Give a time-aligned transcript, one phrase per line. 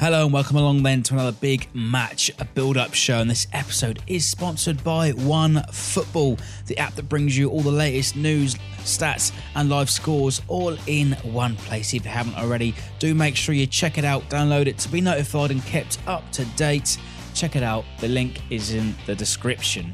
[0.00, 3.18] Hello and welcome along then to another big match, a build up show.
[3.18, 6.38] And this episode is sponsored by One Football,
[6.68, 11.12] the app that brings you all the latest news, stats, and live scores all in
[11.22, 11.92] one place.
[11.92, 15.02] If you haven't already, do make sure you check it out, download it to be
[15.02, 16.96] notified and kept up to date.
[17.34, 19.92] Check it out, the link is in the description.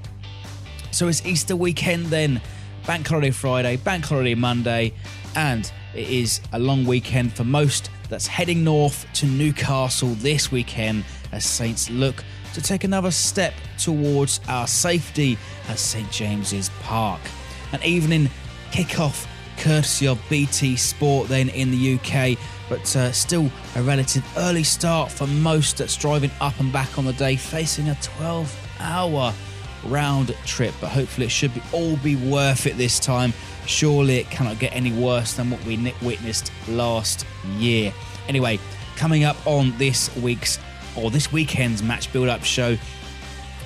[0.92, 2.40] So it's Easter weekend then,
[2.86, 4.92] Bank Holiday Friday, Bank Holiday Monday,
[5.34, 11.04] and it is a long weekend for most that's heading north to Newcastle this weekend
[11.32, 12.24] as Saints look
[12.54, 15.36] to take another step towards our safety
[15.68, 17.20] at St James's Park.
[17.72, 18.30] An evening
[18.70, 22.38] kick-off courtesy of BT Sport then in the UK,
[22.68, 27.04] but uh, still a relative early start for most that's driving up and back on
[27.04, 29.34] the day, facing a 12-hour
[29.84, 30.74] round trip.
[30.80, 33.32] But hopefully it should be all be worth it this time
[33.66, 37.92] Surely it cannot get any worse than what we witnessed last year.
[38.28, 38.58] Anyway,
[38.96, 40.58] coming up on this week's
[40.96, 42.76] or this weekend's match build up show,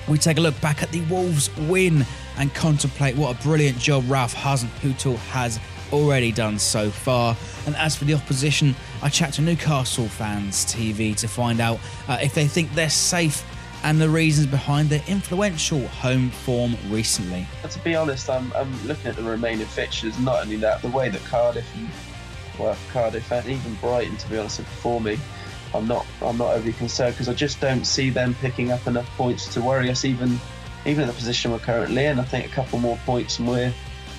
[0.07, 2.05] we take a look back at the Wolves win
[2.37, 5.59] and contemplate what a brilliant job Ralph Hasenhüttl has
[5.93, 7.37] already done so far.
[7.67, 12.17] And as for the opposition, I chat to Newcastle fans TV to find out uh,
[12.21, 13.45] if they think they're safe
[13.83, 17.47] and the reasons behind their influential home form recently.
[17.69, 20.17] To be honest, I'm, I'm looking at the remaining fixtures.
[20.19, 21.89] Not only that, the way that Cardiff and
[22.59, 25.19] well, Cardiff and even Brighton, to be honest, are performing.
[25.73, 29.07] I'm not I'm not overly concerned because I just don't see them picking up enough
[29.17, 30.39] points to worry us even
[30.85, 32.19] even in the position we're currently in.
[32.19, 33.73] I think a couple more points and we're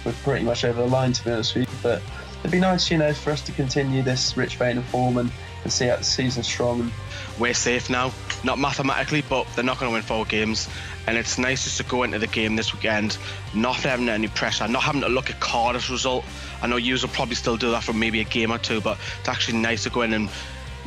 [0.05, 1.79] we're pretty much over the line to be honest with you.
[1.83, 2.03] But
[2.41, 5.31] it'd be nice, you know, for us to continue this rich vein of form and,
[5.65, 6.91] and see out the season strong
[7.39, 8.13] we're safe now.
[8.45, 10.69] Not mathematically, but they're not going to win four games.
[11.07, 13.19] And it's nice just to go into the game this weekend,
[13.55, 16.25] not having any pressure, not having to look at Cardiff's result.
[16.61, 18.99] I know you will probably still do that for maybe a game or two, but
[19.21, 20.29] it's actually nice to go in and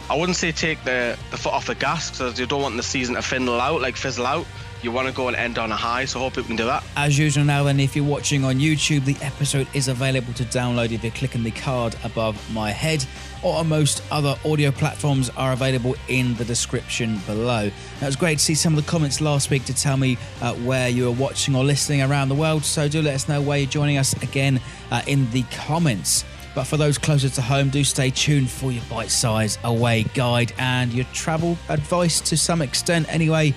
[0.10, 2.84] I wouldn't say take the, the foot off the gas because you don't want the
[2.84, 4.46] season to fizzle out, like fizzle out
[4.82, 6.06] you want to go and end on a high.
[6.06, 6.84] So hope we can do that.
[6.96, 10.92] As usual, now then, if you're watching on YouTube, the episode is available to download
[10.92, 13.06] if you're clicking the card above my head,
[13.44, 17.66] or on most other audio platforms are available in the description below.
[17.66, 20.18] Now, it was great to see some of the comments last week to tell me
[20.42, 22.64] uh, where you are watching or listening around the world.
[22.64, 24.60] So do let us know where you're joining us again
[24.92, 26.26] uh, in the comments.
[26.56, 30.54] But for those closer to home, do stay tuned for your bite size away guide
[30.58, 33.54] and your travel advice to some extent, anyway.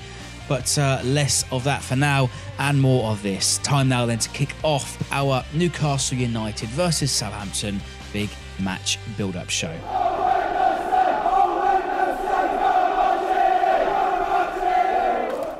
[0.48, 3.58] But uh, less of that for now and more of this.
[3.58, 7.80] Time now then to kick off our Newcastle United versus Southampton
[8.12, 9.74] big match build up show.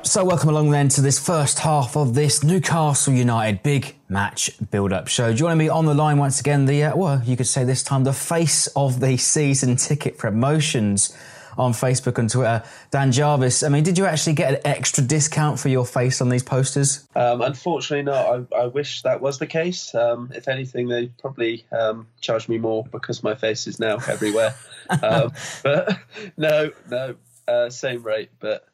[0.09, 4.91] So, welcome along then to this first half of this Newcastle United big match build
[4.91, 5.35] up show.
[5.35, 8.05] Joining me on the line once again, the, uh, well, you could say this time,
[8.05, 11.15] the face of the season ticket promotions
[11.59, 12.63] on Facebook and Twitter.
[12.91, 16.29] Dan Jarvis, I mean, did you actually get an extra discount for your face on
[16.29, 17.07] these posters?
[17.17, 18.47] Um, unfortunately, not.
[18.55, 19.95] I, I, wish that was the case.
[19.95, 24.55] Um, if anything, they probably um, charge me more because my face is now everywhere.
[25.03, 25.33] Um,
[25.63, 25.99] but
[26.39, 27.15] no, no,
[27.47, 28.31] uh, same rate.
[28.41, 28.67] But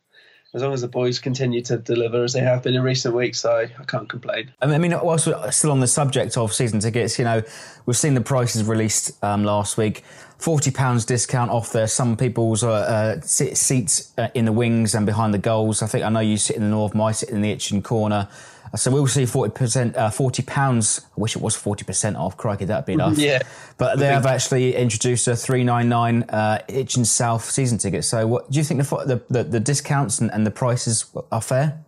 [0.54, 3.44] as long as the boys continue to deliver as they have been in recent weeks,
[3.44, 4.52] I, I can't complain.
[4.62, 7.42] I mean, whilst we're still on the subject of season tickets, you know,
[7.86, 10.04] we've seen the prices released um, last week.
[10.38, 11.86] Forty pounds discount off there.
[11.86, 15.82] Some people's uh, uh, seats uh, in the wings and behind the goals.
[15.82, 18.28] I think I know you sit in the north, my sit in the Itchen corner.
[18.76, 21.00] So we'll see forty percent, uh, forty pounds.
[21.16, 22.36] I wish it was forty percent off.
[22.36, 23.16] Crikey, that'd be enough.
[23.16, 23.42] yeah.
[23.78, 28.04] But they have actually introduced a three nine nine uh, Itchen South season ticket.
[28.04, 31.40] So what do you think the the, the, the discounts and, and the prices are
[31.40, 31.84] fair?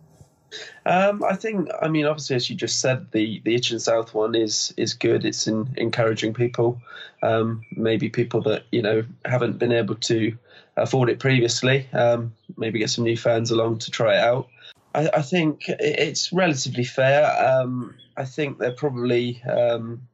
[0.85, 4.35] Um, I think, I mean, obviously, as you just said, the the Itchen South one
[4.35, 5.25] is is good.
[5.25, 6.81] It's in, encouraging people,
[7.21, 10.37] um, maybe people that you know haven't been able to
[10.77, 11.87] afford it previously.
[11.91, 14.47] Um, maybe get some new fans along to try it out.
[14.95, 17.25] I, I think it's relatively fair.
[17.45, 20.07] Um, I think they're probably um,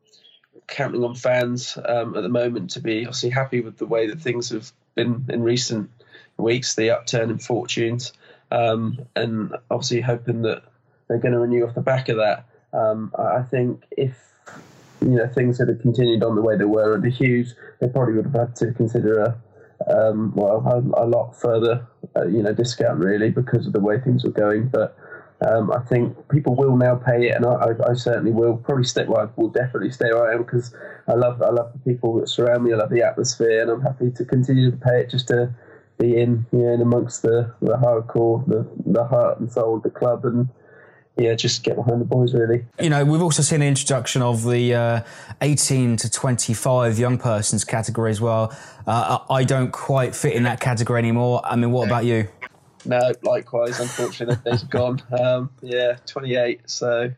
[0.68, 4.22] counting on fans um, at the moment to be obviously happy with the way that
[4.22, 5.90] things have been in recent
[6.38, 8.14] weeks, the upturn in fortunes,
[8.54, 10.64] um, and obviously hoping that
[11.08, 12.46] they're going to renew off the back of that.
[12.72, 14.16] Um, I think if
[15.02, 18.26] you know things had continued on the way they were under Hughes, they probably would
[18.26, 19.38] have had to consider a
[19.92, 21.86] um, well a, a, lot further
[22.16, 24.68] uh, you know discount really because of the way things were going.
[24.68, 24.96] But
[25.46, 28.58] um, I think people will now pay it, and I, I, certainly will.
[28.58, 29.06] Probably stay.
[29.06, 30.74] Well, I will definitely stay where I am because
[31.08, 32.72] I love I love the people that surround me.
[32.72, 35.54] I love the atmosphere, and I'm happy to continue to pay it just to
[36.00, 40.26] in, know, in amongst the the hardcore, the the heart and soul of the club,
[40.26, 40.50] and
[41.18, 42.66] yeah, just get behind the boys really.
[42.80, 45.02] You know, we've also seen the introduction of the uh,
[45.42, 48.56] 18 to 25 young persons category as well.
[48.88, 51.42] Uh, I don't quite fit in that category anymore.
[51.44, 52.28] I mean, what about you?
[52.86, 53.80] No, likewise.
[53.80, 55.02] Unfortunately, they've gone.
[55.18, 56.62] Um, yeah, 28.
[56.70, 57.12] So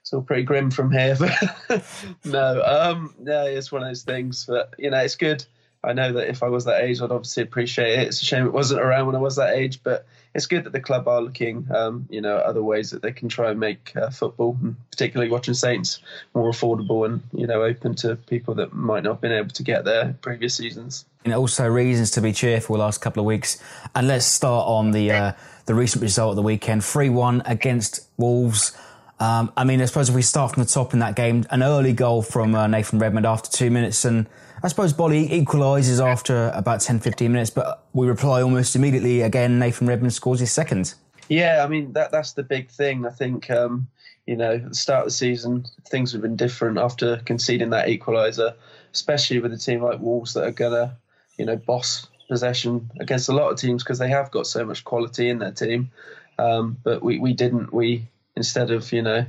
[0.00, 1.16] it's all pretty grim from here.
[1.68, 1.84] But
[2.24, 4.44] no, um, yeah, it's one of those things.
[4.46, 5.44] But you know, it's good.
[5.88, 8.08] I know that if I was that age, I'd obviously appreciate it.
[8.08, 10.72] It's a shame it wasn't around when I was that age, but it's good that
[10.72, 13.96] the club are looking, um, you know, other ways that they can try and make
[13.96, 14.58] uh, football,
[14.90, 16.00] particularly watching Saints,
[16.34, 19.62] more affordable and you know open to people that might not have been able to
[19.62, 21.06] get there previous seasons.
[21.24, 23.56] And also reasons to be cheerful the last couple of weeks.
[23.94, 25.32] And let's start on the uh,
[25.64, 28.76] the recent result of the weekend: three one against Wolves.
[29.20, 31.62] Um, I mean, I suppose if we start from the top in that game, an
[31.62, 34.26] early goal from uh, Nathan Redmond after two minutes, and
[34.62, 39.58] I suppose Boly equalises after about 10, 15 minutes, but we reply almost immediately again.
[39.58, 40.94] Nathan Redmond scores his second.
[41.28, 43.06] Yeah, I mean that that's the big thing.
[43.06, 43.88] I think um,
[44.26, 47.88] you know at the start of the season things have been different after conceding that
[47.88, 48.54] equaliser,
[48.92, 50.96] especially with a team like Wolves that are gonna
[51.36, 54.84] you know boss possession against a lot of teams because they have got so much
[54.84, 55.90] quality in their team.
[56.38, 57.72] Um, but we, we didn't.
[57.72, 59.26] We instead of you know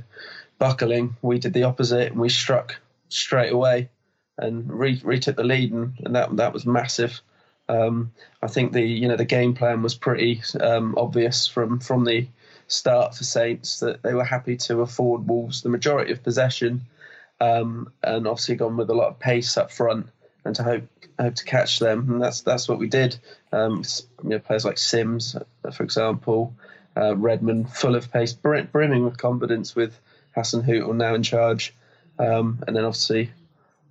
[0.58, 2.76] buckling, we did the opposite and we struck
[3.10, 3.90] straight away
[4.40, 7.20] and re- retook the lead, and, and that that was massive.
[7.68, 12.04] Um, I think the you know the game plan was pretty um, obvious from from
[12.04, 12.26] the
[12.66, 16.82] start for Saints that they were happy to afford Wolves the majority of possession,
[17.40, 20.08] um, and obviously gone with a lot of pace up front
[20.44, 20.84] and to hope
[21.18, 23.18] hope to catch them, and that's that's what we did.
[23.52, 23.84] Um,
[24.22, 25.36] you know, players like Sims,
[25.72, 26.54] for example,
[26.96, 29.98] uh, Redmond, full of pace, brimming with confidence, with
[30.34, 31.74] Hassan Hasenhüttl now in charge,
[32.18, 33.30] um, and then obviously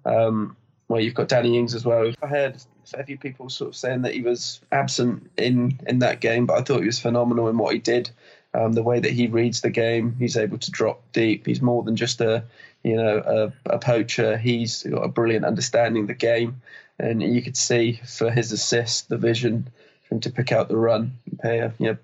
[0.05, 0.55] um,
[0.87, 2.11] well, you've got Danny Ings as well.
[2.21, 2.57] I heard
[2.95, 6.57] a few people sort of saying that he was absent in in that game, but
[6.57, 8.09] I thought he was phenomenal in what he did.
[8.53, 11.45] Um, the way that he reads the game, he's able to drop deep.
[11.45, 12.43] He's more than just a
[12.83, 14.37] you know a, a poacher.
[14.37, 16.61] He's got a brilliant understanding of the game,
[16.97, 19.69] and you could see for his assist, the vision
[20.07, 21.97] for him to pick out the run, pay a you know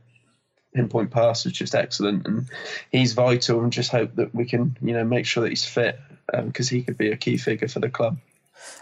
[0.76, 2.48] pinpoint pass was just excellent, and
[2.92, 3.62] he's vital.
[3.62, 6.00] And just hope that we can you know make sure that he's fit
[6.32, 8.18] because um, he could be a key figure for the club.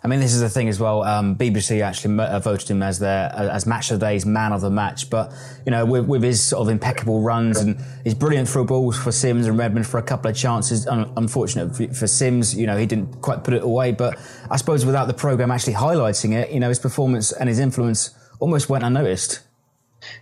[0.03, 1.03] I mean, this is the thing as well.
[1.03, 4.61] Um, BBC actually uh, voted him as their as match of the day's man of
[4.61, 5.09] the match.
[5.09, 5.33] But
[5.65, 9.11] you know, with, with his sort of impeccable runs and his brilliant through balls for
[9.11, 10.87] Sims and Redmond for a couple of chances.
[10.87, 13.91] Un- unfortunate for, for Sims, you know, he didn't quite put it away.
[13.91, 14.17] But
[14.49, 18.11] I suppose without the program actually highlighting it, you know, his performance and his influence
[18.39, 19.41] almost went unnoticed.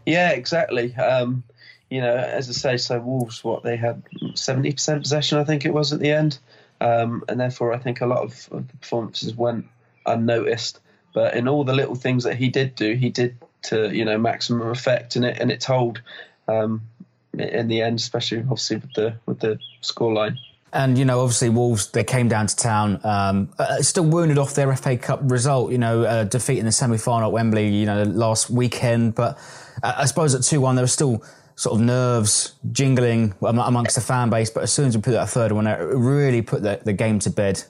[0.05, 0.95] Yeah, exactly.
[0.95, 1.43] Um,
[1.91, 4.01] you know, as I say, so Wolves, what they had
[4.33, 6.39] seventy percent possession, I think it was at the end.
[6.79, 9.67] Um, and therefore, I think a lot of, of, the performances went
[10.05, 10.79] unnoticed.
[11.13, 14.17] But in all the little things that he did do, he did to you know
[14.17, 16.01] maximum effect, and it and it told
[16.47, 16.81] um,
[17.37, 20.37] in the end, especially obviously with the with the scoreline.
[20.71, 24.55] And you know, obviously, Wolves they came down to town, um, uh, still wounded off
[24.55, 25.73] their FA Cup result.
[25.73, 27.67] You know, uh, defeat in the semi final at Wembley.
[27.67, 29.13] You know, last weekend.
[29.13, 29.37] But
[29.83, 31.21] uh, I suppose at two one, they were still
[31.61, 34.49] sort of nerves jingling amongst the fan base.
[34.49, 36.91] But as soon as we put that third one out, it really put the, the
[36.91, 37.63] game to bed.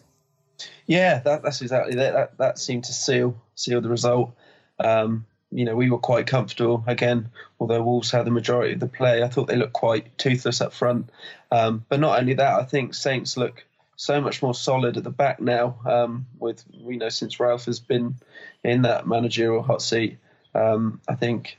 [0.88, 2.14] Yeah, that, that's exactly that.
[2.14, 2.38] that.
[2.38, 4.34] That seemed to seal seal the result.
[4.80, 8.88] Um, you know, we were quite comfortable again, although Wolves had the majority of the
[8.88, 9.24] play.
[9.24, 11.10] I thought they looked quite toothless up front.
[11.52, 13.66] Um, but not only that, I think Saints look
[13.98, 15.78] so much more solid at the back now.
[15.86, 18.16] Um, with you know, since Ralph has been
[18.64, 20.18] in that managerial hot seat,
[20.56, 21.58] um, I think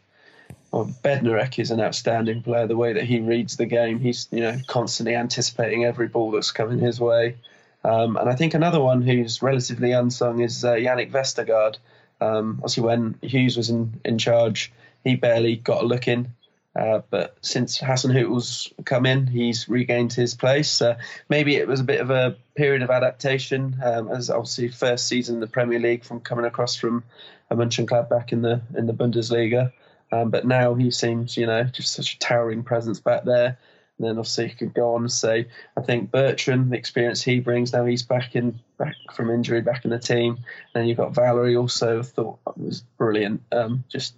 [0.72, 2.66] well, Bednarek is an outstanding player.
[2.66, 6.50] The way that he reads the game, he's you know constantly anticipating every ball that's
[6.50, 7.36] coming his way.
[7.84, 11.76] Um, and I think another one who's relatively unsung is uh, Jannik Vestergaard.
[12.20, 14.72] Um, obviously, when Hughes was in, in charge,
[15.04, 16.28] he barely got a look in.
[16.74, 20.80] Uh, but since Hasenhüttl's come in, he's regained his place.
[20.80, 20.96] Uh,
[21.28, 25.34] maybe it was a bit of a period of adaptation, um, as obviously first season
[25.34, 27.04] in the Premier League from coming across from
[27.50, 29.70] a Mönchengladbach in the in the Bundesliga.
[30.12, 33.56] Um, but now he seems, you know, just such a towering presence back there.
[33.98, 37.40] And then obviously he could go on and say, I think Bertrand, the experience he
[37.40, 40.34] brings, now he's back in back from injury, back in the team.
[40.34, 43.42] And then you've got Valery also thought was brilliant.
[43.50, 44.14] Um, just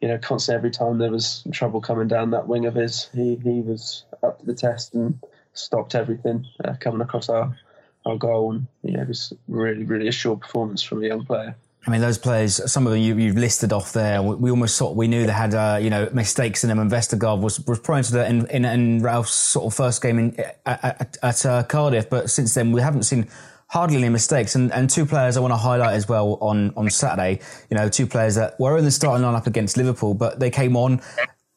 [0.00, 3.36] you know, constantly every time there was trouble coming down that wing of his, he
[3.36, 5.18] he was up to the test and
[5.54, 7.56] stopped everything uh, coming across our
[8.04, 8.52] our goal.
[8.52, 11.56] And yeah, it was really really a sure performance from a young player.
[11.86, 14.76] I mean, those players, some of them you, have listed off there, we, we, almost
[14.76, 16.80] sort we knew they had, uh, you know, mistakes in them.
[16.80, 20.18] And Vestergaard was, was prone to that in, in, in, Ralph's sort of first game
[20.18, 22.10] in, at, at, at uh, Cardiff.
[22.10, 23.28] But since then, we haven't seen
[23.68, 24.56] hardly any mistakes.
[24.56, 27.40] And, and two players I want to highlight as well on, on Saturday,
[27.70, 30.76] you know, two players that were in the starting lineup against Liverpool, but they came
[30.76, 31.00] on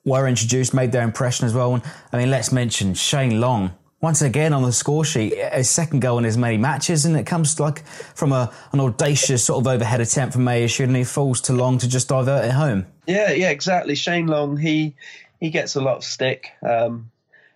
[0.05, 1.73] were introduced, made their impression as well.
[1.73, 3.71] And I mean, let's mention Shane Long.
[4.01, 7.25] Once again on the score sheet, his second goal in as many matches, and it
[7.25, 11.41] comes like from a, an audacious sort of overhead attempt from Mayishu, and he falls
[11.41, 12.85] to Long to just divert it home.
[13.07, 13.95] Yeah, yeah, exactly.
[13.95, 14.95] Shane Long, he
[15.41, 17.11] he gets a lot of stick, um,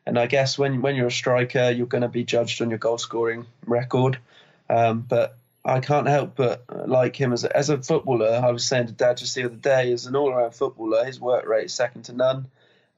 [0.06, 2.80] and I guess when when you're a striker, you're going to be judged on your
[2.80, 4.18] goal scoring record.
[4.70, 8.42] Um, but I can't help but like him as a, as a footballer.
[8.44, 11.22] I was saying to Dad just the other day, as an all around footballer, his
[11.22, 12.48] work rate is second to none.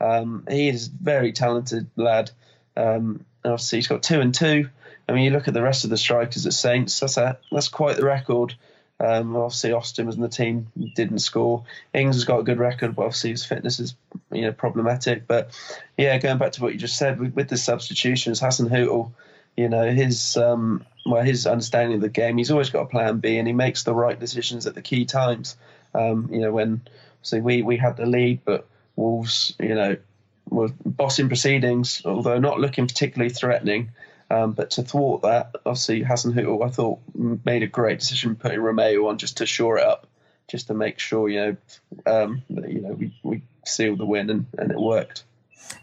[0.01, 2.31] Um, he is a very talented lad.
[2.75, 4.69] Um, obviously, he's got two and two.
[5.07, 6.99] I mean, you look at the rest of the strikers at Saints.
[6.99, 8.55] That's a, that's quite the record.
[8.99, 11.65] Um, obviously, Austin was in the team, didn't score.
[11.93, 13.95] Ings has got a good record, but obviously his fitness is
[14.31, 15.27] you know problematic.
[15.27, 15.51] But
[15.97, 19.11] yeah, going back to what you just said with, with the substitutions, Hassan Hasenhüttl
[19.57, 22.37] you know his um, well his understanding of the game.
[22.37, 25.05] He's always got a plan B, and he makes the right decisions at the key
[25.05, 25.57] times.
[25.93, 26.81] Um, you know when
[27.21, 29.97] see we we had the lead, but Wolves you know
[30.49, 33.91] were bossing proceedings, although not looking particularly threatening.
[34.29, 39.07] Um, but to thwart that, obviously Hasenhüttl I thought made a great decision putting Romeu
[39.07, 40.07] on just to shore it up,
[40.47, 41.57] just to make sure you know
[42.07, 45.23] um, that you know we, we sealed the win and, and it worked.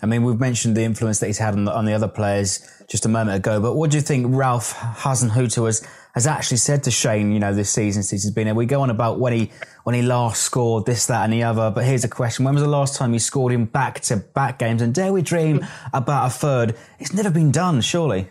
[0.03, 2.67] I mean, we've mentioned the influence that he's had on the, on the other players
[2.89, 6.83] just a moment ago, but what do you think Ralph Hasenhüttl has, has actually said
[6.85, 8.55] to Shane, you know, this season since he's been here?
[8.55, 9.51] We go on about when he,
[9.85, 12.45] when he last scored this, that and the other, but here's a question.
[12.45, 14.83] When was the last time he scored in back to back games?
[14.83, 16.77] And dare we dream about a third?
[16.99, 18.29] It's never been done, surely.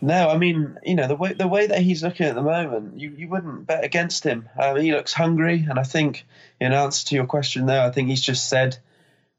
[0.00, 3.00] No, I mean, you know, the way the way that he's looking at the moment,
[3.00, 4.48] you, you wouldn't bet against him.
[4.56, 6.24] Um, he looks hungry, and I think,
[6.60, 8.78] in answer to your question there, I think he's just said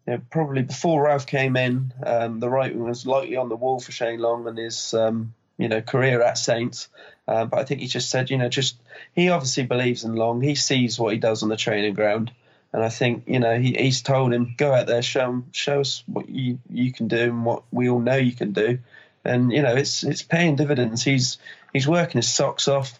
[0.09, 3.91] know, probably before Ralph came in, um, the writing was lightly on the wall for
[3.91, 6.87] Shane Long and his um, you know career at Saints.
[7.27, 8.77] Um, but I think he just said, you know, just
[9.13, 10.41] he obviously believes in Long.
[10.41, 12.31] He sees what he does on the training ground,
[12.73, 15.81] and I think you know he, he's told him go out there, show him, show
[15.81, 18.79] us what you you can do and what we all know you can do,
[19.23, 21.03] and you know it's it's paying dividends.
[21.03, 21.37] He's
[21.73, 22.99] he's working his socks off.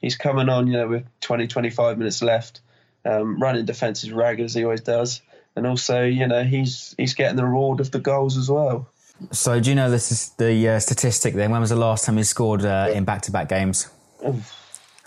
[0.00, 2.62] He's coming on, you know, with 20, 25 minutes left,
[3.04, 5.20] um, running defenses ragged as he always does
[5.56, 8.88] and also you know he's he's getting the reward of the goals as well.
[9.32, 11.50] So do you know this is the uh, statistic then?
[11.50, 13.90] When was the last time he scored uh, in back-to-back games?
[14.24, 14.42] Oh,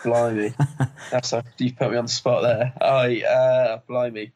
[0.03, 0.53] blimey,
[1.11, 2.73] that's a, you put me on the spot there.
[2.79, 4.31] I uh, blimey.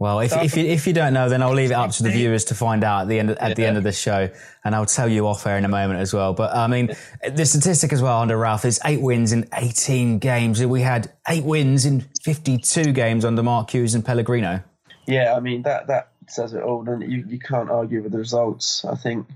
[0.00, 2.10] Well, if, if you, if you don't know, then I'll leave it up to the
[2.10, 3.54] viewers to find out at the end of, at yeah.
[3.54, 4.30] the end of the show,
[4.64, 6.34] and I'll tell you off air in a moment as well.
[6.34, 6.90] But I mean,
[7.28, 10.64] the statistic as well under Ralph is eight wins in 18 games.
[10.64, 14.62] We had eight wins in 52 games under Mark Hughes and Pellegrino.
[15.06, 18.18] Yeah, I mean that that says it all, and you you can't argue with the
[18.18, 18.84] results.
[18.84, 19.26] I think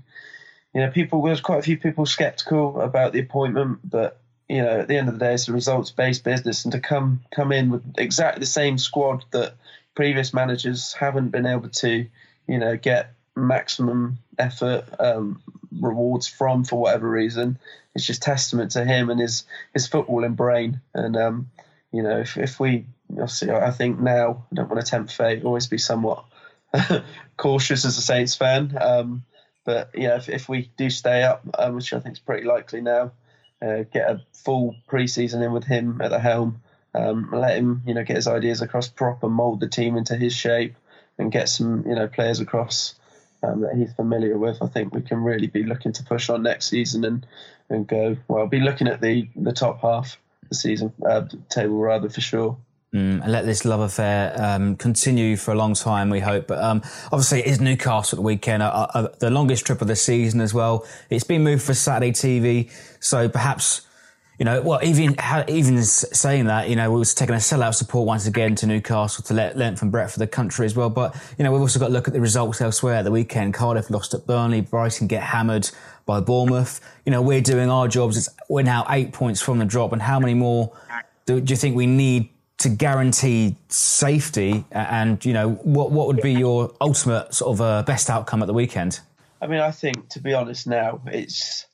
[0.73, 4.17] you know people there's quite a few people skeptical about the appointment, but
[4.47, 6.79] you know at the end of the day, it's a results based business, and to
[6.79, 9.55] come come in with exactly the same squad that
[9.95, 12.07] previous managers haven't been able to,
[12.47, 15.41] you know, get maximum effort um,
[15.79, 17.57] rewards from for whatever reason.
[17.95, 20.81] It's just testament to him and his his footballing brain.
[20.93, 21.51] And um,
[21.91, 25.43] you know, if, if we obviously, I think now I don't want to tempt fate.
[25.43, 26.25] Always be somewhat
[27.37, 28.77] cautious as a Saints fan.
[28.79, 29.23] Um,
[29.65, 32.81] but yeah, if, if we do stay up, um, which I think is pretty likely
[32.81, 33.11] now,
[33.61, 36.61] uh, get a full preseason in with him at the helm
[36.95, 40.33] um, let him, you know, get his ideas across proper, mold the team into his
[40.33, 40.75] shape,
[41.17, 42.95] and get some, you know, players across
[43.43, 44.61] um, that he's familiar with.
[44.61, 47.25] I think we can really be looking to push on next season and
[47.69, 48.47] and go well.
[48.47, 52.57] Be looking at the the top half of the season uh, table rather for sure.
[52.93, 56.45] Mm, and let this love affair um, continue for a long time, we hope.
[56.45, 59.87] But um, obviously, it is Newcastle at the weekend, uh, uh, the longest trip of
[59.87, 60.85] the season as well.
[61.09, 63.81] It's been moved for Saturday TV, so perhaps
[64.39, 65.15] you know, well, even
[65.47, 69.23] even saying that, you know, we was taking a sellout support once again to Newcastle
[69.25, 70.89] to let length and breadth of the country as well.
[70.89, 73.53] But you know, we've also got to look at the results elsewhere at the weekend.
[73.53, 75.69] Cardiff lost at Burnley, Brighton get hammered
[76.05, 76.81] by Bournemouth.
[77.05, 78.17] You know, we're doing our jobs.
[78.17, 80.75] It's, we're now eight points from the drop, and how many more
[81.25, 84.65] do, do you think we need to guarantee safety?
[84.71, 88.47] And you know, what what would be your ultimate sort of uh, best outcome at
[88.47, 88.99] the weekend?
[89.41, 91.67] I mean, I think to be honest, now it's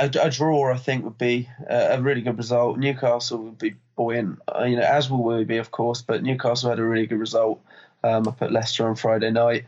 [0.00, 2.78] a, a, draw, I think, would be a, a, really good result.
[2.78, 6.02] Newcastle would be buoyant, uh, you know, as will we be, of course.
[6.02, 7.60] But Newcastle had a really good result
[8.02, 9.66] um, up at Leicester on Friday night,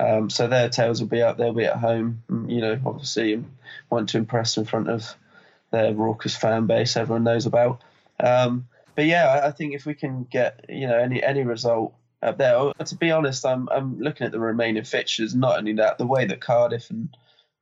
[0.00, 1.36] um, so their tails will be up.
[1.36, 3.44] They'll be at home, mm, you know, obviously
[3.90, 5.14] want to impress in front of
[5.70, 6.96] their raucous fan base.
[6.96, 7.82] Everyone knows about.
[8.18, 12.38] Um, but yeah, I, think if we can get you know any any result up
[12.38, 12.56] there.
[12.56, 15.34] Oh, to be honest, I'm I'm looking at the remaining fixtures.
[15.34, 17.08] Not only that, the way that Cardiff and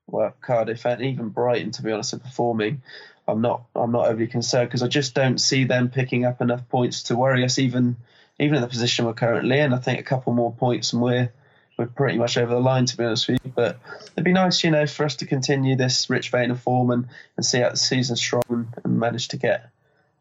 [0.07, 2.83] well, Cardiff and even Brighton, to be honest, are performing.
[3.27, 6.69] I'm not I'm not overly concerned because I just don't see them picking up enough
[6.69, 7.97] points to worry us even
[8.39, 11.31] even in the position we're currently in, I think a couple more points and we're
[11.77, 13.53] we're pretty much over the line to be honest with you.
[13.55, 13.79] But
[14.13, 17.09] it'd be nice, you know, for us to continue this rich vein of form and,
[17.37, 19.71] and see out the season strong and, and manage to get,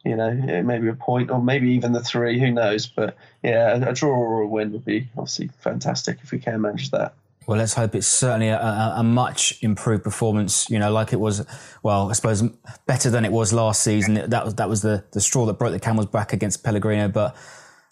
[0.05, 0.31] you know,
[0.63, 2.39] maybe a point or maybe even the three.
[2.39, 2.87] Who knows?
[2.87, 6.61] But yeah, a, a draw or a win would be obviously fantastic if we can
[6.61, 7.15] manage that.
[7.47, 10.69] Well, let's hope it's certainly a, a, a, much improved performance.
[10.69, 11.45] You know, like it was,
[11.81, 12.43] well, I suppose
[12.85, 14.13] better than it was last season.
[14.29, 17.07] That was that was the the straw that broke the camel's back against Pellegrino.
[17.07, 17.35] But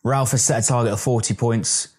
[0.04, 1.90] Ralph has set a target of forty points.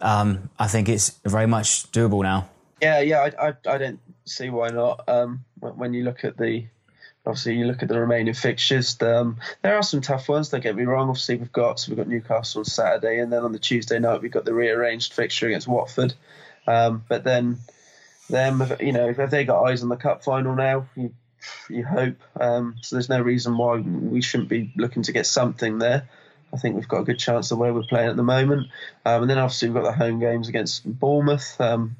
[0.00, 2.48] Um, I think it's very much doable now.
[2.80, 5.08] Yeah, yeah, I, I, I don't see why not.
[5.08, 6.66] Um, when you look at the,
[7.26, 8.96] obviously you look at the remaining fixtures.
[9.02, 10.48] Um, there are some tough ones.
[10.48, 11.08] Don't get me wrong.
[11.08, 14.22] Obviously we've got so we've got Newcastle on Saturday, and then on the Tuesday night
[14.22, 16.14] we've got the rearranged fixture against Watford.
[16.68, 17.58] Um, but then,
[18.28, 20.86] them, you know, have they got eyes on the cup final now?
[20.94, 21.14] You,
[21.70, 22.16] you hope.
[22.38, 26.08] Um, so there's no reason why we shouldn't be looking to get something there.
[26.52, 28.68] I think we've got a good chance the way we're playing at the moment.
[29.04, 31.60] Um, and then obviously we've got the home games against Bournemouth.
[31.60, 31.96] Um,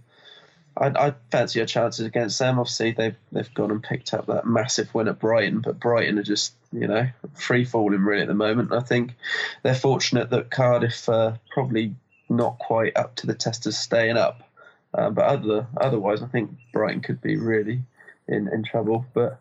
[0.77, 2.59] I, I, fancy our chances against them.
[2.59, 6.23] Obviously they've they've gone and picked up that massive win at Brighton, but Brighton are
[6.25, 8.73] just you know free falling really at the moment.
[8.73, 9.15] I think
[9.63, 11.95] they're fortunate that Cardiff are probably
[12.29, 14.48] not quite up to the test of staying up.
[14.95, 17.83] Uh, but other, otherwise, I think Brighton could be really
[18.27, 19.05] in, in trouble.
[19.13, 19.41] But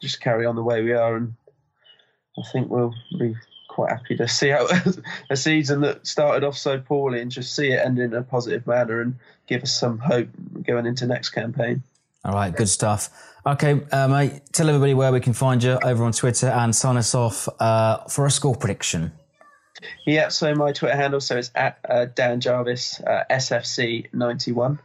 [0.00, 1.34] just carry on the way we are, and
[2.38, 3.34] I think we'll be
[3.68, 4.70] quite happy to see out
[5.30, 8.66] a season that started off so poorly and just see it end in a positive
[8.66, 9.16] manner and
[9.46, 10.28] give us some hope
[10.62, 11.82] going into next campaign.
[12.24, 13.10] All right, good stuff.
[13.46, 16.96] Okay, uh, mate, tell everybody where we can find you over on Twitter and sign
[16.96, 19.12] us off uh, for a score prediction.
[20.04, 24.78] Yeah, so my Twitter handle so it's at uh, Dan Jarvis uh, SFC ninety one,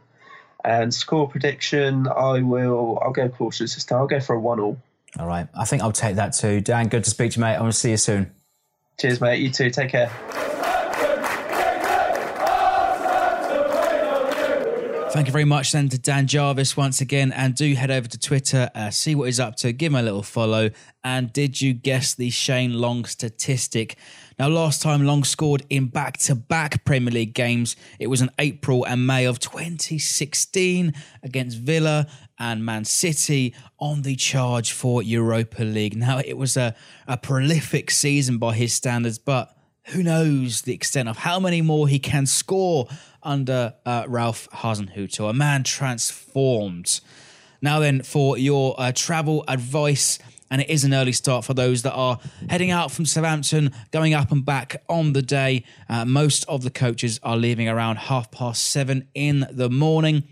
[0.64, 3.98] and score prediction I will I'll go cautious this time.
[3.98, 4.78] I'll go for a one all.
[5.18, 6.60] All right, I think I'll take that too.
[6.60, 7.56] Dan, good to speak to you, mate.
[7.56, 8.32] I want to see you soon.
[8.98, 9.40] Cheers, mate.
[9.40, 9.70] You too.
[9.70, 10.10] Take care.
[15.12, 17.32] Thank you very much then to Dan Jarvis once again.
[17.32, 20.02] And do head over to Twitter, uh, see what he's up to, give him a
[20.02, 20.70] little follow.
[21.04, 23.96] And did you guess the Shane Long statistic?
[24.38, 28.30] Now, last time Long scored in back to back Premier League games, it was in
[28.38, 32.06] April and May of 2016 against Villa
[32.38, 35.94] and Man City on the charge for Europa League.
[35.94, 36.74] Now, it was a,
[37.06, 39.54] a prolific season by his standards, but
[39.86, 42.88] who knows the extent of how many more he can score
[43.22, 47.00] under uh, Ralph Hasenhüttl, a man transformed.
[47.60, 50.18] Now, then, for your uh, travel advice,
[50.50, 52.18] and it is an early start for those that are
[52.50, 55.64] heading out from Southampton, going up and back on the day.
[55.88, 60.24] Uh, most of the coaches are leaving around half past seven in the morning.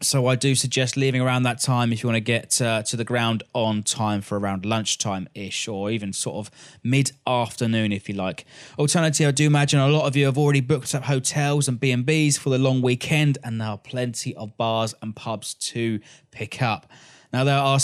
[0.00, 2.96] So I do suggest leaving around that time if you want to get uh, to
[2.96, 6.52] the ground on time for around lunchtime ish, or even sort of
[6.84, 8.44] mid afternoon if you like.
[8.78, 11.90] Alternatively, I do imagine a lot of you have already booked up hotels and B
[11.90, 15.98] and B's for the long weekend, and there are plenty of bars and pubs to
[16.30, 16.88] pick up.
[17.32, 17.80] Now there are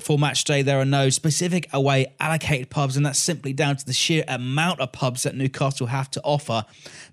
[0.00, 3.84] for match day, there are no specific away allocated pubs, and that's simply down to
[3.84, 6.64] the sheer amount of pubs that Newcastle have to offer.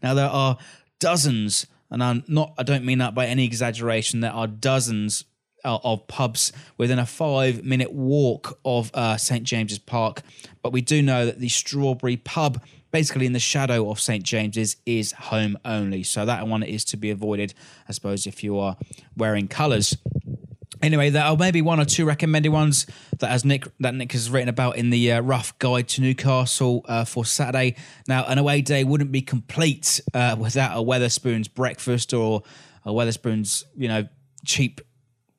[0.02, 0.58] Now there are
[1.00, 4.20] dozens and I'm not I don't mean that by any exaggeration.
[4.20, 5.26] There are dozens
[5.64, 10.22] uh, of pubs within a five minute walk of uh, St James's Park,
[10.62, 14.78] but we do know that the Strawberry Pub, basically in the shadow of St James's,
[14.86, 16.04] is home only.
[16.04, 17.54] So that one is to be avoided,
[17.90, 18.78] I suppose, if you are
[19.18, 19.98] wearing colours.
[20.82, 22.86] Anyway, there are maybe one or two recommended ones
[23.20, 26.86] that as Nick that Nick has written about in the uh, rough guide to Newcastle
[26.88, 27.76] uh, for Saturday.
[28.08, 32.44] Now, an away day wouldn't be complete uh, without a Wetherspoons breakfast or
[32.84, 34.08] a Wetherspoons, you know,
[34.46, 34.82] cheap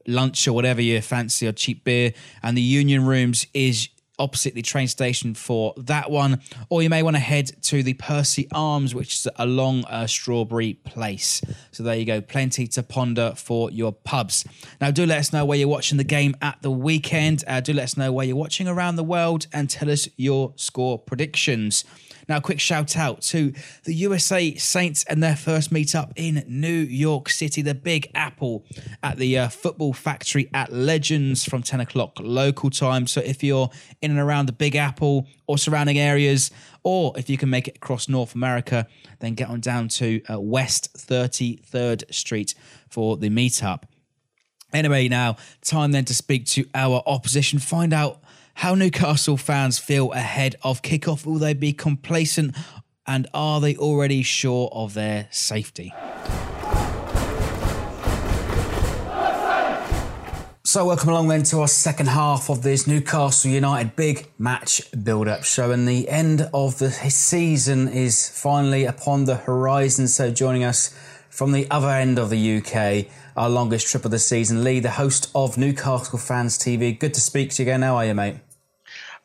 [0.07, 2.12] lunch or whatever you fancy or cheap beer.
[2.42, 6.40] And the Union Rooms is opposite the train station for that one.
[6.68, 10.74] Or you may want to head to the Percy Arms, which is along uh, Strawberry
[10.74, 11.42] Place.
[11.72, 14.44] So there you go, plenty to ponder for your pubs.
[14.81, 17.44] Now, do let us know where you're watching the game at the weekend.
[17.46, 20.52] Uh, do let us know where you're watching around the world and tell us your
[20.57, 21.85] score predictions.
[22.29, 23.53] Now, a quick shout out to
[23.85, 28.65] the USA Saints and their first meetup in New York City, the Big Apple
[29.03, 33.07] at the uh, Football Factory at Legends from 10 o'clock local time.
[33.07, 33.71] So if you're
[34.03, 36.51] in and around the Big Apple or surrounding areas,
[36.83, 38.89] or if you can make it across North America,
[39.21, 42.55] then get on down to uh, West 33rd Street
[42.89, 43.85] for the meetup.
[44.73, 48.21] Anyway, now time then to speak to our opposition, find out
[48.57, 51.27] how Newcastle fans feel ahead of kickoff.
[51.27, 52.57] Will they be complacent?
[53.07, 55.92] And are they already sure of their safety?
[60.64, 65.29] So, welcome along then to our second half of this Newcastle United big match build
[65.29, 65.71] up show.
[65.71, 70.09] And the end of the season is finally upon the horizon.
[70.09, 70.97] So, joining us
[71.29, 74.92] from the other end of the UK, our longest trip of the season, Lee, the
[74.92, 76.99] host of Newcastle Fans TV.
[76.99, 77.83] Good to speak to you again.
[77.83, 78.37] How are you, mate?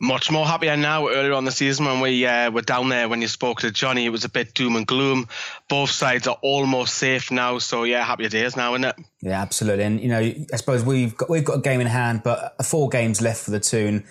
[0.02, 1.08] Much more happier now.
[1.08, 4.06] Earlier on the season, when we uh, were down there, when you spoke to Johnny,
[4.06, 5.28] it was a bit doom and gloom.
[5.70, 8.96] Both sides are almost safe now, so yeah, happier days now, isn't it?
[9.22, 9.84] Yeah, absolutely.
[9.86, 12.90] And you know, I suppose we've got we've got a game in hand, but four
[12.90, 14.04] games left for the two.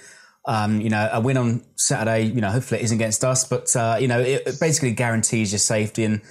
[0.47, 3.75] Um, you know, a win on Saturday, you know, hopefully it isn't against us, but
[3.77, 6.05] uh, you know, it, it basically guarantees your safety.
[6.05, 6.23] And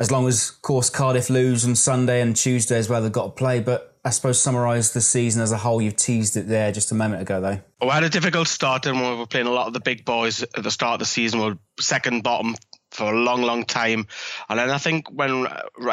[0.00, 3.24] as long as, of course, Cardiff lose on Sunday and Tuesday as well, they've got
[3.24, 3.60] to play.
[3.60, 5.80] But I suppose, summarise the season as a whole?
[5.80, 7.60] You've teased it there just a moment ago, though.
[7.80, 10.42] We had a difficult start, and we were playing a lot of the big boys
[10.42, 11.38] at the start of the season.
[11.38, 12.56] We were second bottom
[12.92, 14.06] for a long, long time.
[14.48, 15.46] And then I think when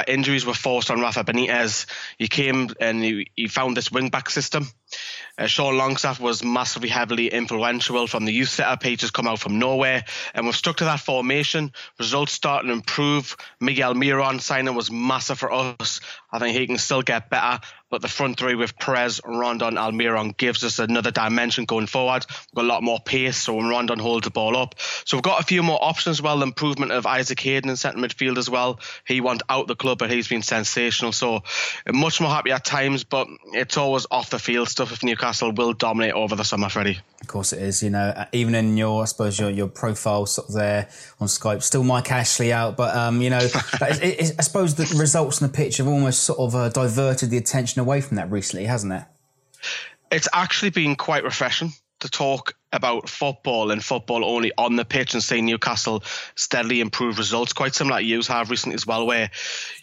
[0.07, 1.85] injuries were forced on Rafa Benitez,
[2.17, 4.67] he came and he, he found this wing back system.
[5.37, 8.83] Uh, Sean Longstaff was massively heavily influential from the youth setup.
[8.83, 11.71] He just come out from nowhere, and we've stuck to that formation.
[11.97, 13.37] Results starting to improve.
[13.61, 16.01] Miguel Almiron signing was massive for us.
[16.31, 20.37] I think he can still get better, but the front three with Perez, Rondon, Almiron
[20.37, 22.25] gives us another dimension going forward.
[22.29, 24.75] We've got a lot more pace, so when Rondon holds the ball up.
[25.05, 26.21] So we've got a few more options.
[26.21, 28.79] Well, the improvement of Isaac Hayden in centre midfield as well.
[29.07, 31.13] He went out the club, but he's been sensational.
[31.13, 31.41] So
[31.91, 35.73] much more happy at times, but it's always off the field stuff if Newcastle will
[35.73, 36.99] dominate over the summer, Freddie.
[37.21, 37.81] Of course it is.
[37.81, 40.89] You know, even in your, I suppose your your profile sort of there
[41.19, 43.39] on Skype, still Mike Ashley out, but um, you know,
[43.81, 47.79] I suppose the results on the pitch have almost sort of uh, diverted the attention
[47.79, 49.03] away from that recently, hasn't it?
[50.11, 55.13] It's actually been quite refreshing to talk about football and football only on the pitch
[55.13, 56.03] and seeing Newcastle
[56.35, 59.31] steadily improve results, quite similar to you have recently as well, where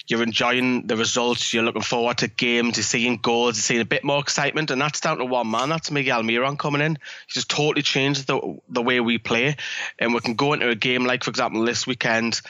[0.07, 3.87] you're enjoying the results, you're looking forward to games, you're seeing goals, you're seeing a
[3.87, 5.69] bit more excitement, and that's down to one man.
[5.69, 6.99] That's Miguel Almiron coming in.
[7.27, 9.57] He's just totally changed the the way we play,
[9.99, 12.41] and we can go into a game like, for example, this weekend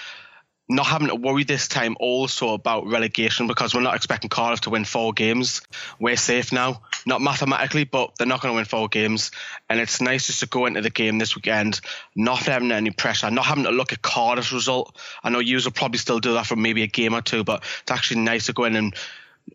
[0.69, 4.71] not having to worry this time also about relegation because we're not expecting Cardiff to
[4.71, 5.63] win four games.
[6.01, 9.31] We're safe now, not mathematically, but they're not going to win four games.
[9.69, 11.81] And it's nice just to go into the game this weekend,
[12.17, 14.97] not having any pressure, not having to look at Cardiff's result.
[15.23, 17.63] I know you will probably still do that for maybe a game or two, but
[17.83, 18.95] it's actually nice to go in and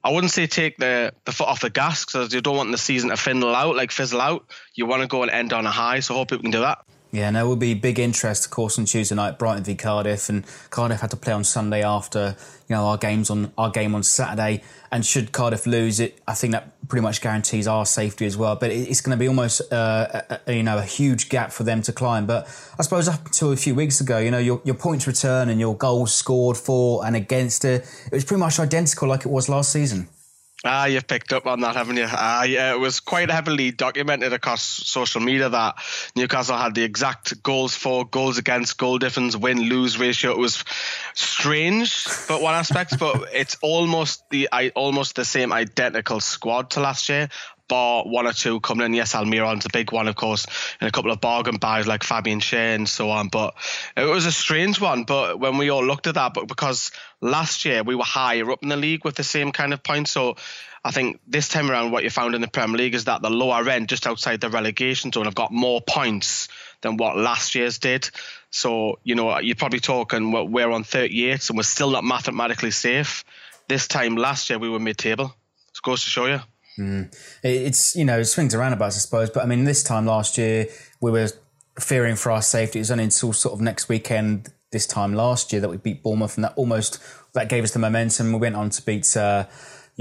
[0.04, 2.78] I wouldn't say take the, the foot off the gas because you don't want the
[2.78, 4.46] season to fizzle out, like fizzle out.
[4.74, 6.86] You want to go and end on a high, so hope we can do that.
[7.12, 10.30] Yeah, and there will be big interest, of course, on Tuesday night, Brighton v Cardiff,
[10.30, 12.38] and Cardiff had to play on Sunday after
[12.70, 14.64] you know our games on our game on Saturday.
[14.94, 18.56] And should Cardiff lose it, I think that pretty much guarantees our safety as well.
[18.56, 21.82] But it's going to be almost uh, a, you know a huge gap for them
[21.82, 22.26] to climb.
[22.26, 22.48] But
[22.80, 25.60] I suppose up until a few weeks ago, you know your your points return and
[25.60, 29.50] your goals scored for and against it, it was pretty much identical like it was
[29.50, 30.08] last season.
[30.64, 32.06] Ah, you've picked up on that, haven't you?
[32.08, 35.76] Ah, yeah, it was quite heavily documented across social media that
[36.16, 40.32] Newcastle had the exact goals for, goals against, goal difference, win lose ratio.
[40.32, 40.64] It was
[41.16, 46.80] strange, but one aspect, but it's almost the I almost the same identical squad to
[46.80, 47.30] last year
[47.68, 48.94] bar one or two coming in.
[48.94, 50.46] Yes, Almiron's a big one, of course,
[50.80, 53.30] and a couple of bargain buys like Fabian Schär and so on.
[53.30, 53.56] But
[53.96, 55.04] it was a strange one.
[55.04, 58.64] But when we all looked at that, but because last year we were higher up
[58.64, 60.36] in the league with the same kind of points, so
[60.84, 63.30] I think this time around, what you found in the Premier League is that the
[63.30, 66.48] lower end, just outside the relegation zone, have got more points
[66.82, 68.10] than what last year's did.
[68.50, 73.24] So, you know, you're probably talking we're on 38 and we're still not mathematically safe.
[73.68, 75.36] This time last year, we were mid table.
[75.74, 76.42] It goes to show you.
[76.80, 77.14] Mm.
[77.44, 79.30] It's, you know, swings around about, I suppose.
[79.30, 80.68] But I mean, this time last year,
[81.00, 81.30] we were
[81.80, 82.80] fearing for our safety.
[82.80, 86.02] It was only until sort of next weekend, this time last year, that we beat
[86.04, 86.36] Bournemouth.
[86.36, 87.00] And that almost,
[87.34, 88.32] that gave us the momentum.
[88.32, 89.46] We went on to beat, uh,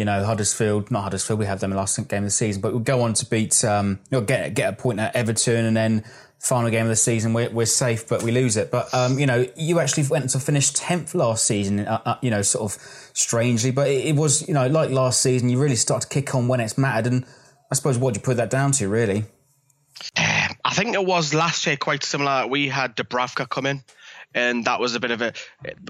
[0.01, 2.81] you know, Huddersfield, not Huddersfield, we had them last game of the season, but we'll
[2.81, 6.05] go on to beat, um, you know, get, get a point at Everton and then
[6.39, 8.71] final game of the season, we're, we're safe, but we lose it.
[8.71, 12.31] But, um, you know, you actually went to finish 10th last season, uh, uh, you
[12.31, 12.81] know, sort of
[13.13, 16.35] strangely, but it, it, was, you know, like last season, you really start to kick
[16.35, 17.13] on when it's mattered.
[17.13, 17.27] And
[17.71, 19.27] I suppose what do you put that down to, really?
[20.17, 22.47] I think it was last year quite similar.
[22.47, 23.85] We had Dubravka come in
[24.35, 25.33] and that was a bit of a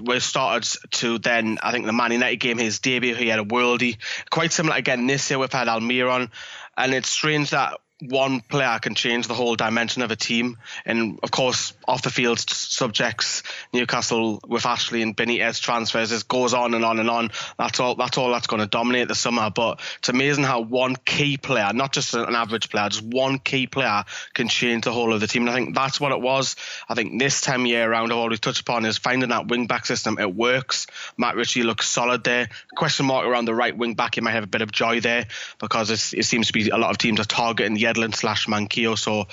[0.03, 3.43] we started to then I think the Man United game his debut he had a
[3.43, 3.97] worldie.
[4.29, 6.29] Quite similar again this year we've had Almiron.
[6.77, 10.57] And it's strange that one player can change the whole dimension of a team.
[10.85, 16.53] And of course, off the field subjects, Newcastle with Ashley and Benitez transfers, it goes
[16.53, 17.31] on and on and on.
[17.57, 17.95] That's all.
[17.95, 19.49] That's all that's going to dominate the summer.
[19.49, 23.67] But it's amazing how one key player, not just an average player, just one key
[23.67, 25.43] player can change the whole of the team.
[25.43, 26.55] And I think that's what it was.
[26.89, 29.85] I think this time year around, I've always touched upon is finding that wing back
[29.85, 30.17] system.
[30.19, 30.87] It works.
[31.17, 32.49] Matt Ritchie looks solid there.
[32.75, 34.15] Question mark around the right wing back.
[34.15, 35.27] He might have a bit of joy there
[35.59, 38.97] because it seems to be a lot of teams are targeting the Yedlin slash Manquillo.
[38.97, 39.27] So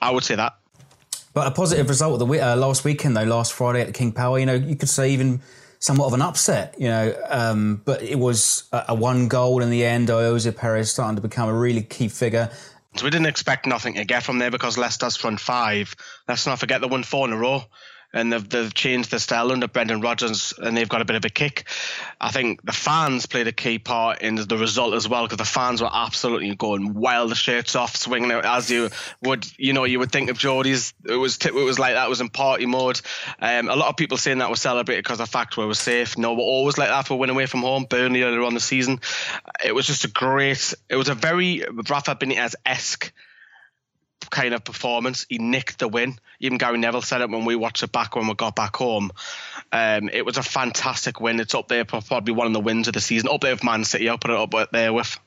[0.00, 0.54] I would say that.
[1.34, 4.12] But a positive result of the uh, last weekend, though, last Friday at the King
[4.12, 5.40] Power, you know, you could say even
[5.78, 9.70] somewhat of an upset, you know, um, but it was a, a, one goal in
[9.70, 10.08] the end.
[10.08, 12.50] Ayoze Perez starting to become a really key figure.
[12.96, 15.94] So we didn't expect nothing to get from there because Leicester's front five.
[16.26, 17.64] Let's not forget the one four in a row
[18.12, 21.24] and they've, they've changed the style under Brendan Rodgers and they've got a bit of
[21.24, 21.64] a kick.
[22.20, 25.44] I think the fans played a key part in the result as well because the
[25.44, 28.88] fans were absolutely going wild, the shirts off, swinging out as you
[29.22, 30.94] would, you know, you would think of Geordie's.
[31.04, 32.06] It was it was like that.
[32.06, 33.00] It was in party mode.
[33.40, 36.16] Um, a lot of people saying that was celebrated because the fact we were safe.
[36.16, 37.84] No, we're always like that for winning away from home.
[37.84, 39.00] Burnley earlier on the season,
[39.64, 40.74] it was just a great.
[40.88, 43.12] It was a very Rafa Benitez esque
[44.30, 45.26] kind of performance.
[45.28, 46.18] He nicked the win.
[46.40, 49.10] Even Gary Neville said it when we watched it back when we got back home.
[49.72, 51.40] Um, it was a fantastic win.
[51.40, 53.28] It's up there, probably one of the wins of the season.
[53.28, 54.08] Up there with Man City.
[54.08, 55.18] I'll put it up there with.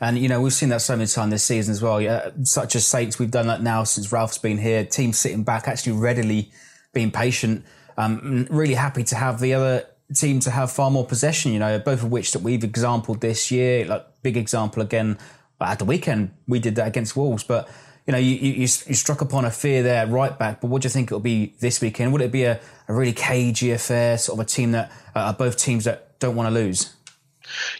[0.00, 2.00] And you know we've seen that so many times this season as well.
[2.00, 4.84] Yeah, such as Saints, we've done that now since Ralph's been here.
[4.84, 6.50] Teams sitting back, actually readily
[6.92, 7.64] being patient.
[7.96, 11.52] Um, really happy to have the other team to have far more possession.
[11.52, 13.86] You know, both of which that we've exampled this year.
[13.86, 15.18] Like big example again
[15.60, 17.68] at the weekend we did that against Wolves, but
[18.06, 20.86] you know, you, you, you struck upon a fear there right back, but what do
[20.86, 22.12] you think it'll be this weekend?
[22.12, 25.56] Would it be a, a really cagey affair, sort of a team that uh, both
[25.56, 26.94] teams that don't want to lose?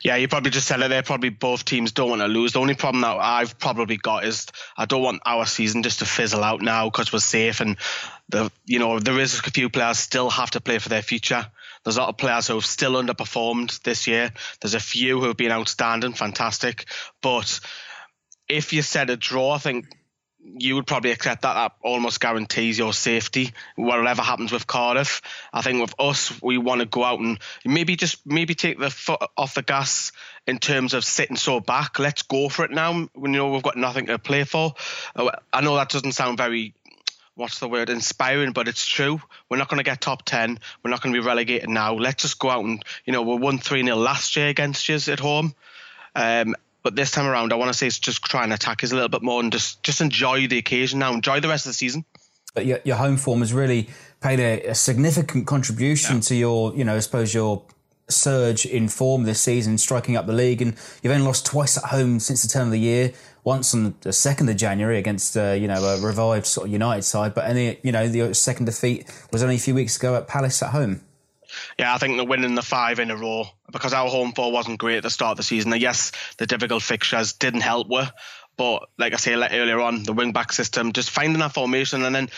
[0.02, 1.02] Yeah, you probably just said it there.
[1.02, 2.52] Probably both teams don't want to lose.
[2.52, 6.04] The only problem that I've probably got is I don't want our season just to
[6.04, 7.76] fizzle out now because we're safe and
[8.28, 11.46] the you know there is a few players still have to play for their future.
[11.82, 14.32] There's a lot of players who have still underperformed this year.
[14.60, 16.86] There's a few who have been outstanding, fantastic,
[17.22, 17.60] but
[18.48, 19.86] if you said a draw, I think
[20.56, 21.54] you would probably accept that.
[21.54, 25.22] That almost guarantees your safety, whatever happens with Cardiff.
[25.52, 28.90] I think with us, we want to go out and maybe just maybe take the
[28.90, 30.12] foot off the gas
[30.46, 31.98] in terms of sitting so back.
[31.98, 32.92] Let's go for it now.
[32.92, 34.74] You know we've got nothing to play for.
[35.16, 36.74] Uh, I know that doesn't sound very
[37.36, 40.90] what's the word inspiring but it's true we're not going to get top 10 we're
[40.92, 43.58] not going to be relegated now let's just go out and you know we won
[43.58, 45.52] 3-0 last year against you at home
[46.14, 46.54] um,
[46.84, 48.94] but this time around, I want to say it's just try and attack us a
[48.94, 51.74] little bit more and just just enjoy the occasion now, enjoy the rest of the
[51.74, 52.04] season.
[52.54, 53.88] But your, your home form has really
[54.20, 56.20] paid a, a significant contribution yeah.
[56.20, 57.64] to your, you know, I suppose your
[58.08, 61.84] surge in form this season, striking up the league, and you've only lost twice at
[61.84, 63.12] home since the turn of the year.
[63.42, 67.02] Once on the second of January against, uh, you know, a revived sort of United
[67.02, 70.28] side, but any, you know, the second defeat was only a few weeks ago at
[70.28, 71.00] Palace at home.
[71.78, 74.78] Yeah, I think they're winning the five in a row because our home four wasn't
[74.78, 75.74] great at the start of the season.
[75.78, 78.10] Yes, the difficult fixtures didn't help with,
[78.56, 82.14] but like I say earlier on, the wing back system, just finding that formation and
[82.14, 82.30] then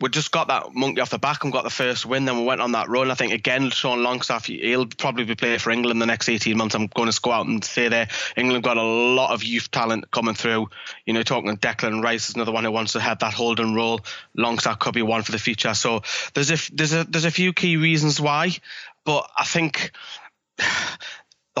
[0.00, 2.24] we just got that monkey off the back and got the first win.
[2.24, 3.10] Then we went on that run.
[3.10, 6.74] I think again, Sean Longstaff, he'll probably be playing for England the next 18 months.
[6.74, 10.10] I'm going to go out and say there, England got a lot of youth talent
[10.10, 10.70] coming through.
[11.04, 13.74] You know, talking of Declan Rice is another one who wants to have that holding
[13.74, 14.00] role.
[14.34, 15.74] Longstaff could be one for the future.
[15.74, 18.56] So there's a there's a there's a few key reasons why,
[19.04, 19.92] but I think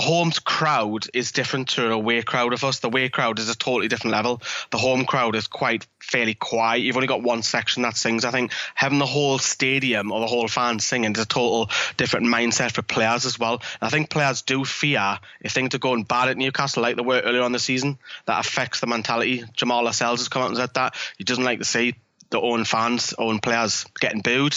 [0.00, 2.78] home crowd is different to an away crowd of us.
[2.78, 4.40] The away crowd is a totally different level.
[4.70, 6.82] The home crowd is quite fairly quiet.
[6.82, 8.24] You've only got one section that sings.
[8.24, 12.28] I think having the whole stadium or the whole fans singing is a total different
[12.28, 13.54] mindset for players as well.
[13.54, 17.02] And I think players do fear if things are going bad at Newcastle like they
[17.02, 17.98] were earlier on the season.
[18.26, 19.44] That affects the mentality.
[19.54, 20.94] Jamal Lascelles has come out and said that.
[21.18, 21.96] He doesn't like to see
[22.30, 24.56] the own fans, own players getting booed.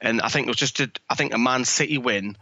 [0.00, 2.36] And I think it was just a, I think a Man City win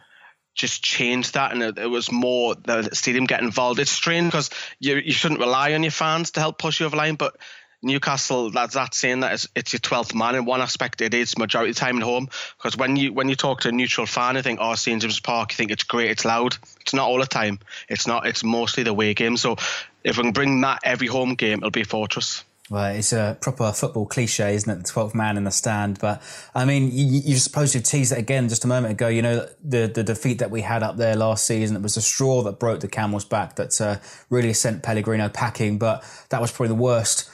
[0.55, 3.81] just changed that and it, it, was more the stadium get involved.
[3.81, 6.97] It's strange because you you shouldn't rely on your fans to help push you over
[6.97, 7.37] the line, but
[7.85, 10.37] Newcastle, that's that saying that it's, it's your twelfth man.
[10.37, 13.29] In one aspect, it is majority of the time at home because when you when
[13.29, 15.83] you talk to a neutral fan, I think, oh, St James Park, you think it's
[15.83, 16.57] great, it's loud.
[16.81, 17.59] It's not all the time.
[17.89, 18.27] It's not.
[18.27, 19.37] It's mostly the away game.
[19.37, 19.57] So
[20.05, 22.45] if we can bring that every home game, it'll be a fortress.
[22.71, 24.87] Well, it's a proper football cliche, isn't it?
[24.87, 25.99] The 12th man in the stand.
[25.99, 26.23] But
[26.55, 29.09] I mean, you, you supposed to tease it again just a moment ago.
[29.09, 32.01] You know, the, the defeat that we had up there last season, it was the
[32.01, 33.97] straw that broke the camel's back that uh,
[34.31, 35.77] really sent Pellegrino packing.
[35.77, 37.29] But that was probably the worst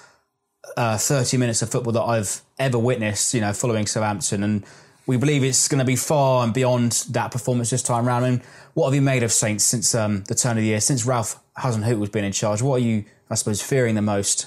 [0.76, 4.42] uh, 30 minutes of football that I've ever witnessed, you know, following Southampton.
[4.42, 4.64] And
[5.06, 8.24] we believe it's going to be far and beyond that performance this time around.
[8.24, 8.42] I mean,
[8.74, 11.38] what have you made of Saints since um, the turn of the year, since Ralph
[11.58, 12.62] Hasenhüttl has been in charge?
[12.62, 14.46] What are you, I suppose, fearing the most?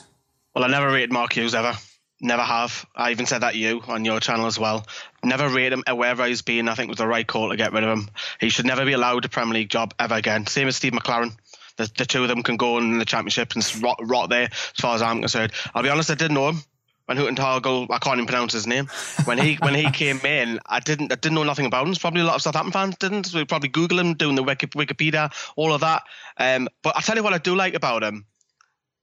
[0.54, 1.74] Well, I never rated Mark Hughes ever.
[2.20, 2.86] Never have.
[2.96, 4.86] I even said that you on your channel as well.
[5.24, 6.68] Never rate him wherever he's been.
[6.68, 8.10] I think it was the right call to get rid of him.
[8.40, 10.46] He should never be allowed a Premier League job ever again.
[10.46, 11.36] Same as Steve McClaren.
[11.78, 14.82] The, the two of them can go in the championship and rot, rot there, as
[14.82, 15.54] far as I'm concerned.
[15.74, 16.64] I'll be honest, I didn't know him
[17.06, 18.88] when Huntagel, I can't even pronounce his name.
[19.26, 21.96] When he when he came in, I didn't I didn't know nothing about him.
[21.96, 23.26] Probably a lot of Southampton fans didn't.
[23.26, 26.04] So we probably Google him, doing the Wikipedia, all of that.
[26.38, 28.26] Um, but I tell you what I do like about him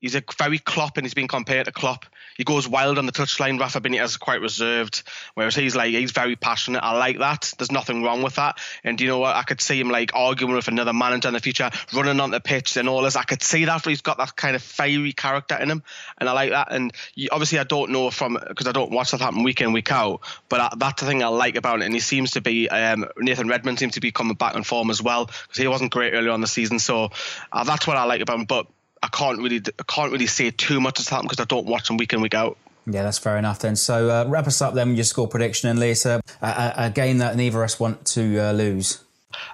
[0.01, 2.07] He's a very Klopp, and he's been compared to Klopp.
[2.37, 3.59] He goes wild on the touchline.
[3.59, 5.03] Rafa Benitez is quite reserved,
[5.35, 6.85] whereas he's like he's very passionate.
[6.85, 7.53] I like that.
[7.59, 8.59] There's nothing wrong with that.
[8.85, 9.35] And you know what?
[9.35, 12.41] I could see him like arguing with another manager in the future, running on the
[12.41, 13.17] pitch and all this.
[13.17, 13.85] I could see that.
[13.85, 15.83] He's got that kind of fiery character in him,
[16.19, 16.73] and I like that.
[16.73, 16.93] And
[17.33, 20.21] obviously, I don't know from because I don't watch that happen week in week out,
[20.49, 21.87] but I, that's the thing I like about it.
[21.87, 24.91] And he seems to be um, Nathan Redmond seems to be coming back in form
[24.91, 26.79] as well because he wasn't great earlier on the season.
[26.79, 27.11] So
[27.51, 28.45] uh, that's what I like about him.
[28.45, 28.69] But
[29.13, 31.89] I can't really I can't really say too much has happened because I don't watch
[31.89, 32.59] them week in week out.
[32.87, 33.77] Yeah, that's fair enough then.
[33.77, 37.19] So uh, wrap us up then with your score prediction and Lisa, a, a, game
[37.19, 39.05] that neither of us want to uh, lose.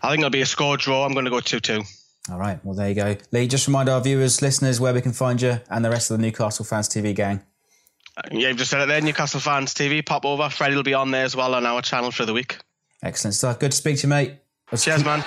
[0.03, 1.05] I think it'll be a score draw.
[1.05, 1.83] I'm going to go 2 2.
[2.31, 3.17] All right, well, there you go.
[3.33, 6.17] Lee, just remind our viewers, listeners, where we can find you and the rest of
[6.17, 7.43] the Newcastle Fans TV gang.
[8.17, 10.05] Uh, yeah, you've just said it there, Newcastle Fans TV.
[10.05, 10.49] Pop over.
[10.49, 12.59] Freddie will be on there as well on our channel for the week.
[13.03, 13.59] Excellent stuff.
[13.59, 14.35] Good to speak to you, mate.
[14.77, 15.25] Cheers, man.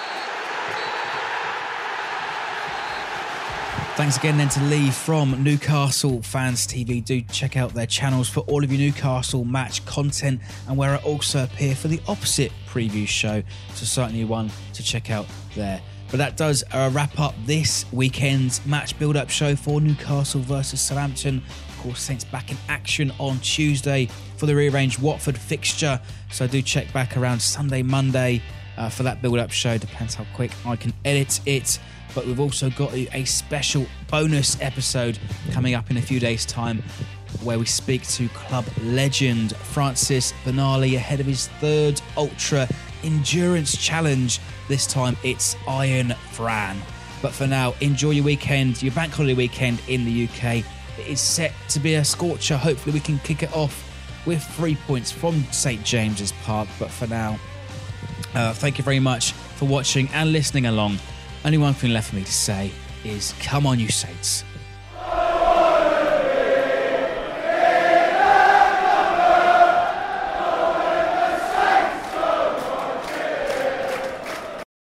[3.97, 7.03] Thanks again then to Lee from Newcastle Fans TV.
[7.03, 10.97] Do check out their channels for all of your Newcastle match content and where I
[10.97, 13.41] also appear for the opposite preview show.
[13.73, 15.81] So certainly one to check out there.
[16.11, 21.41] But that does uh, wrap up this weekend's match build-up show for Newcastle versus Southampton.
[21.69, 25.99] Of course, Saints back in action on Tuesday for the rearranged Watford fixture.
[26.29, 28.43] So do check back around Sunday, Monday
[28.77, 29.77] uh, for that build-up show.
[29.77, 31.79] Depends how quick I can edit it
[32.17, 35.19] but we've also got a special bonus episode
[35.51, 36.81] coming up in a few days' time
[37.43, 42.67] where we speak to club legend Francis Benali ahead of his third Ultra
[43.03, 44.39] Endurance Challenge.
[44.67, 46.77] This time it's Iron Fran.
[47.21, 50.63] But for now, enjoy your weekend, your bank holiday weekend in the UK.
[50.97, 52.57] It is set to be a scorcher.
[52.57, 53.83] Hopefully, we can kick it off
[54.25, 56.67] with three points from St James's Park.
[56.79, 57.39] But for now,
[58.35, 60.97] uh, thank you very much for watching and listening along
[61.45, 62.71] only one thing left for me to say
[63.03, 64.43] is come on, you Saints.